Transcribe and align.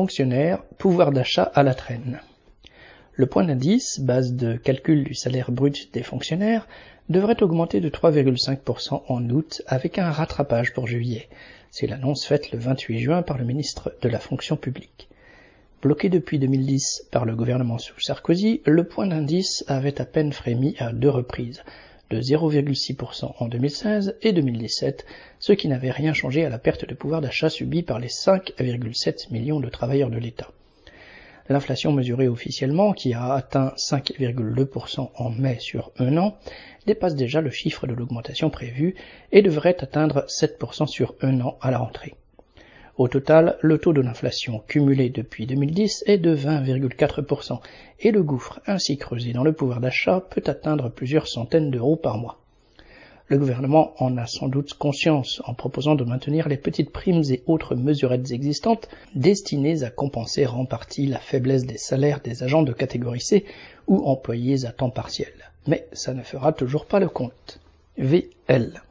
Fonctionnaires, 0.00 0.62
pouvoir 0.78 1.12
d'achat 1.12 1.42
à 1.42 1.62
la 1.62 1.74
traîne. 1.74 2.22
Le 3.12 3.26
point 3.26 3.44
d'indice, 3.44 4.00
base 4.00 4.32
de 4.32 4.56
calcul 4.56 5.04
du 5.04 5.12
salaire 5.12 5.52
brut 5.52 5.92
des 5.92 6.02
fonctionnaires, 6.02 6.66
devrait 7.10 7.42
augmenter 7.42 7.80
de 7.80 7.90
3,5% 7.90 9.02
en 9.06 9.28
août 9.28 9.60
avec 9.66 9.98
un 9.98 10.10
rattrapage 10.10 10.72
pour 10.72 10.86
juillet. 10.86 11.28
C'est 11.70 11.86
l'annonce 11.86 12.24
faite 12.24 12.50
le 12.50 12.58
28 12.58 12.98
juin 12.98 13.20
par 13.20 13.36
le 13.36 13.44
ministre 13.44 13.94
de 14.00 14.08
la 14.08 14.18
fonction 14.18 14.56
publique. 14.56 15.10
Bloqué 15.82 16.08
depuis 16.08 16.38
2010 16.38 17.08
par 17.10 17.26
le 17.26 17.36
gouvernement 17.36 17.76
sous 17.76 18.00
Sarkozy, 18.00 18.62
le 18.64 18.84
point 18.84 19.06
d'indice 19.06 19.66
avait 19.68 20.00
à 20.00 20.06
peine 20.06 20.32
frémi 20.32 20.76
à 20.78 20.94
deux 20.94 21.10
reprises, 21.10 21.62
de 22.10 22.20
0,6% 22.20 23.32
en 23.38 23.48
2016 23.48 24.16
et 24.22 24.32
2017, 24.32 25.06
ce 25.38 25.52
qui 25.52 25.68
n'avait 25.68 25.90
rien 25.90 26.12
changé 26.12 26.44
à 26.44 26.48
la 26.48 26.58
perte 26.58 26.84
de 26.88 26.94
pouvoir 26.94 27.20
d'achat 27.20 27.48
subie 27.48 27.82
par 27.82 27.98
les 27.98 28.08
5,7 28.08 29.32
millions 29.32 29.60
de 29.60 29.68
travailleurs 29.68 30.10
de 30.10 30.18
l'État. 30.18 30.50
L'inflation 31.48 31.92
mesurée 31.92 32.28
officiellement, 32.28 32.92
qui 32.92 33.12
a 33.12 33.32
atteint 33.32 33.72
5,2% 33.76 35.10
en 35.16 35.30
mai 35.30 35.56
sur 35.58 35.90
un 35.98 36.16
an, 36.16 36.36
dépasse 36.86 37.16
déjà 37.16 37.40
le 37.40 37.50
chiffre 37.50 37.86
de 37.86 37.94
l'augmentation 37.94 38.50
prévue 38.50 38.94
et 39.32 39.42
devrait 39.42 39.82
atteindre 39.82 40.24
7% 40.28 40.86
sur 40.86 41.14
un 41.22 41.40
an 41.40 41.58
à 41.60 41.70
la 41.70 41.78
rentrée. 41.78 42.14
Au 43.00 43.08
total, 43.08 43.56
le 43.62 43.78
taux 43.78 43.94
de 43.94 44.02
l'inflation 44.02 44.62
cumulé 44.68 45.08
depuis 45.08 45.46
2010 45.46 46.04
est 46.06 46.18
de 46.18 46.36
20,4% 46.36 47.58
et 48.00 48.10
le 48.10 48.22
gouffre 48.22 48.60
ainsi 48.66 48.98
creusé 48.98 49.32
dans 49.32 49.42
le 49.42 49.54
pouvoir 49.54 49.80
d'achat 49.80 50.20
peut 50.20 50.42
atteindre 50.44 50.90
plusieurs 50.90 51.26
centaines 51.26 51.70
d'euros 51.70 51.96
par 51.96 52.18
mois. 52.18 52.36
Le 53.28 53.38
gouvernement 53.38 53.94
en 54.02 54.18
a 54.18 54.26
sans 54.26 54.48
doute 54.48 54.74
conscience 54.74 55.40
en 55.46 55.54
proposant 55.54 55.94
de 55.94 56.04
maintenir 56.04 56.46
les 56.46 56.58
petites 56.58 56.92
primes 56.92 57.22
et 57.30 57.42
autres 57.46 57.74
mesurettes 57.74 58.32
existantes 58.32 58.90
destinées 59.14 59.82
à 59.82 59.88
compenser 59.88 60.46
en 60.46 60.66
partie 60.66 61.06
la 61.06 61.20
faiblesse 61.20 61.64
des 61.64 61.78
salaires 61.78 62.20
des 62.20 62.42
agents 62.42 62.64
de 62.64 62.74
catégorie 62.74 63.22
C 63.22 63.46
ou 63.86 64.04
employés 64.04 64.66
à 64.66 64.72
temps 64.72 64.90
partiel. 64.90 65.32
Mais 65.66 65.86
ça 65.94 66.12
ne 66.12 66.22
fera 66.22 66.52
toujours 66.52 66.84
pas 66.84 67.00
le 67.00 67.08
compte. 67.08 67.60
VL 67.96 68.82